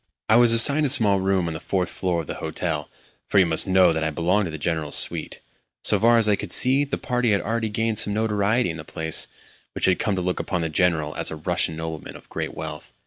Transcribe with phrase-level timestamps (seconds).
[0.29, 2.89] I was assigned a small room on the fourth floor of the hotel
[3.27, 5.41] (for you must know that I belonged to the General's suite).
[5.83, 8.83] So far as I could see, the party had already gained some notoriety in the
[8.83, 9.27] place,
[9.75, 12.93] which had come to look upon the General as a Russian nobleman of great wealth.